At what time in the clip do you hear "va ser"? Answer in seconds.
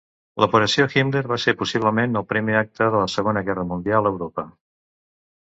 1.31-1.53